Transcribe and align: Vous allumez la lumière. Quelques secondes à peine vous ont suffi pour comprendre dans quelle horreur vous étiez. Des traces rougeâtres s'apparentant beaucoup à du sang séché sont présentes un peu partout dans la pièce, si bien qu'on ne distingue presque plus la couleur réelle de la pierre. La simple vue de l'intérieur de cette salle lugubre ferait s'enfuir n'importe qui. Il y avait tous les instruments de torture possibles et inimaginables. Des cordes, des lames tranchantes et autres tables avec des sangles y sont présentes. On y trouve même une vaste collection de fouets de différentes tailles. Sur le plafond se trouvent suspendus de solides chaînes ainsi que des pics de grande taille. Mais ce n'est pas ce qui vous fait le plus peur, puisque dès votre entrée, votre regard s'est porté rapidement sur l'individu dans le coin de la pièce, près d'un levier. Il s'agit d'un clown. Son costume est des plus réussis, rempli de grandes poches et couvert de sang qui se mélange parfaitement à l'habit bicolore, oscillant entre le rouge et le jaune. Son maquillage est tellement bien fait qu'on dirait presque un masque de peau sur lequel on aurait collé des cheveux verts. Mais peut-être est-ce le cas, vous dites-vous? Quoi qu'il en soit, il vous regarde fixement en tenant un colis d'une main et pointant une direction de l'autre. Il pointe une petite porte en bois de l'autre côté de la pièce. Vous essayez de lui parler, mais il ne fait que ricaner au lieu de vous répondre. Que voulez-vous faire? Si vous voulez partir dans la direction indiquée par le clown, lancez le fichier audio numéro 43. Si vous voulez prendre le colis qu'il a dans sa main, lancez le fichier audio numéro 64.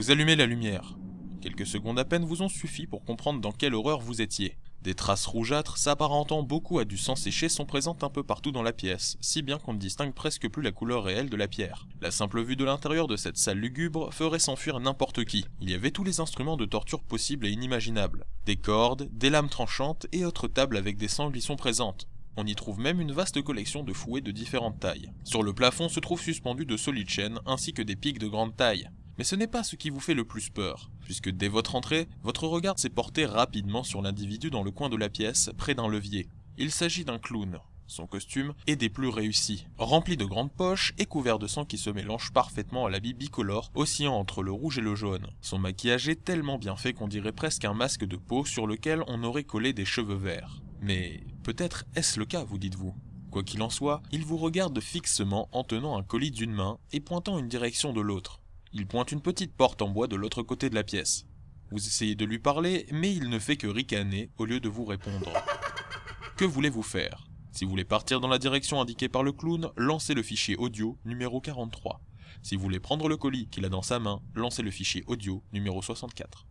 Vous 0.00 0.10
allumez 0.10 0.34
la 0.34 0.46
lumière. 0.46 0.96
Quelques 1.42 1.66
secondes 1.66 1.98
à 1.98 2.06
peine 2.06 2.24
vous 2.24 2.40
ont 2.40 2.48
suffi 2.48 2.86
pour 2.86 3.04
comprendre 3.04 3.38
dans 3.38 3.52
quelle 3.52 3.74
horreur 3.74 4.00
vous 4.00 4.22
étiez. 4.22 4.56
Des 4.80 4.94
traces 4.94 5.26
rougeâtres 5.26 5.76
s'apparentant 5.76 6.42
beaucoup 6.42 6.78
à 6.78 6.86
du 6.86 6.96
sang 6.96 7.16
séché 7.16 7.50
sont 7.50 7.66
présentes 7.66 8.02
un 8.02 8.08
peu 8.08 8.22
partout 8.22 8.50
dans 8.50 8.62
la 8.62 8.72
pièce, 8.72 9.18
si 9.20 9.42
bien 9.42 9.58
qu'on 9.58 9.74
ne 9.74 9.78
distingue 9.78 10.14
presque 10.14 10.48
plus 10.48 10.62
la 10.62 10.72
couleur 10.72 11.04
réelle 11.04 11.28
de 11.28 11.36
la 11.36 11.48
pierre. 11.48 11.86
La 12.00 12.10
simple 12.10 12.42
vue 12.42 12.56
de 12.56 12.64
l'intérieur 12.64 13.08
de 13.08 13.16
cette 13.16 13.36
salle 13.36 13.58
lugubre 13.58 14.10
ferait 14.10 14.38
s'enfuir 14.38 14.80
n'importe 14.80 15.26
qui. 15.26 15.44
Il 15.60 15.68
y 15.68 15.74
avait 15.74 15.90
tous 15.90 16.02
les 16.02 16.18
instruments 16.18 16.56
de 16.56 16.64
torture 16.64 17.02
possibles 17.02 17.46
et 17.46 17.50
inimaginables. 17.50 18.24
Des 18.46 18.56
cordes, 18.56 19.06
des 19.12 19.28
lames 19.28 19.50
tranchantes 19.50 20.06
et 20.12 20.24
autres 20.24 20.48
tables 20.48 20.78
avec 20.78 20.96
des 20.96 21.08
sangles 21.08 21.36
y 21.36 21.42
sont 21.42 21.56
présentes. 21.56 22.08
On 22.38 22.46
y 22.46 22.54
trouve 22.54 22.80
même 22.80 23.02
une 23.02 23.12
vaste 23.12 23.42
collection 23.42 23.82
de 23.82 23.92
fouets 23.92 24.22
de 24.22 24.30
différentes 24.30 24.80
tailles. 24.80 25.12
Sur 25.24 25.42
le 25.42 25.52
plafond 25.52 25.90
se 25.90 26.00
trouvent 26.00 26.22
suspendus 26.22 26.64
de 26.64 26.78
solides 26.78 27.10
chaînes 27.10 27.38
ainsi 27.44 27.74
que 27.74 27.82
des 27.82 27.96
pics 27.96 28.18
de 28.18 28.28
grande 28.28 28.56
taille. 28.56 28.88
Mais 29.20 29.24
ce 29.24 29.36
n'est 29.36 29.46
pas 29.46 29.64
ce 29.64 29.76
qui 29.76 29.90
vous 29.90 30.00
fait 30.00 30.14
le 30.14 30.24
plus 30.24 30.48
peur, 30.48 30.90
puisque 31.04 31.28
dès 31.28 31.48
votre 31.48 31.74
entrée, 31.74 32.08
votre 32.22 32.46
regard 32.46 32.78
s'est 32.78 32.88
porté 32.88 33.26
rapidement 33.26 33.84
sur 33.84 34.00
l'individu 34.00 34.48
dans 34.48 34.62
le 34.62 34.70
coin 34.70 34.88
de 34.88 34.96
la 34.96 35.10
pièce, 35.10 35.50
près 35.58 35.74
d'un 35.74 35.88
levier. 35.88 36.30
Il 36.56 36.70
s'agit 36.70 37.04
d'un 37.04 37.18
clown. 37.18 37.58
Son 37.86 38.06
costume 38.06 38.54
est 38.66 38.76
des 38.76 38.88
plus 38.88 39.10
réussis, 39.10 39.66
rempli 39.76 40.16
de 40.16 40.24
grandes 40.24 40.50
poches 40.50 40.94
et 40.96 41.04
couvert 41.04 41.38
de 41.38 41.46
sang 41.46 41.66
qui 41.66 41.76
se 41.76 41.90
mélange 41.90 42.32
parfaitement 42.32 42.86
à 42.86 42.90
l'habit 42.90 43.12
bicolore, 43.12 43.70
oscillant 43.74 44.14
entre 44.14 44.42
le 44.42 44.52
rouge 44.52 44.78
et 44.78 44.80
le 44.80 44.94
jaune. 44.94 45.26
Son 45.42 45.58
maquillage 45.58 46.08
est 46.08 46.24
tellement 46.24 46.56
bien 46.56 46.76
fait 46.76 46.94
qu'on 46.94 47.06
dirait 47.06 47.32
presque 47.32 47.66
un 47.66 47.74
masque 47.74 48.06
de 48.06 48.16
peau 48.16 48.46
sur 48.46 48.66
lequel 48.66 49.04
on 49.06 49.22
aurait 49.22 49.44
collé 49.44 49.74
des 49.74 49.84
cheveux 49.84 50.16
verts. 50.16 50.62
Mais 50.80 51.20
peut-être 51.42 51.84
est-ce 51.94 52.18
le 52.18 52.24
cas, 52.24 52.44
vous 52.44 52.56
dites-vous? 52.56 52.94
Quoi 53.30 53.42
qu'il 53.42 53.60
en 53.60 53.68
soit, 53.68 54.00
il 54.12 54.24
vous 54.24 54.38
regarde 54.38 54.80
fixement 54.80 55.50
en 55.52 55.62
tenant 55.62 55.98
un 55.98 56.02
colis 56.02 56.30
d'une 56.30 56.54
main 56.54 56.78
et 56.94 57.00
pointant 57.00 57.38
une 57.38 57.48
direction 57.48 57.92
de 57.92 58.00
l'autre. 58.00 58.40
Il 58.72 58.86
pointe 58.86 59.10
une 59.10 59.20
petite 59.20 59.56
porte 59.56 59.82
en 59.82 59.88
bois 59.88 60.06
de 60.06 60.14
l'autre 60.14 60.44
côté 60.44 60.70
de 60.70 60.76
la 60.76 60.84
pièce. 60.84 61.26
Vous 61.72 61.84
essayez 61.84 62.14
de 62.14 62.24
lui 62.24 62.38
parler, 62.38 62.86
mais 62.92 63.12
il 63.12 63.28
ne 63.28 63.40
fait 63.40 63.56
que 63.56 63.66
ricaner 63.66 64.30
au 64.38 64.44
lieu 64.44 64.60
de 64.60 64.68
vous 64.68 64.84
répondre. 64.84 65.32
Que 66.36 66.44
voulez-vous 66.46 66.82
faire? 66.82 67.26
Si 67.52 67.64
vous 67.64 67.70
voulez 67.70 67.84
partir 67.84 68.20
dans 68.20 68.28
la 68.28 68.38
direction 68.38 68.80
indiquée 68.80 69.10
par 69.10 69.22
le 69.22 69.32
clown, 69.32 69.70
lancez 69.76 70.14
le 70.14 70.22
fichier 70.22 70.56
audio 70.56 70.96
numéro 71.04 71.40
43. 71.40 72.00
Si 72.42 72.56
vous 72.56 72.62
voulez 72.62 72.80
prendre 72.80 73.08
le 73.08 73.18
colis 73.18 73.48
qu'il 73.48 73.66
a 73.66 73.68
dans 73.68 73.82
sa 73.82 73.98
main, 73.98 74.22
lancez 74.34 74.62
le 74.62 74.70
fichier 74.70 75.04
audio 75.06 75.42
numéro 75.52 75.82
64. 75.82 76.46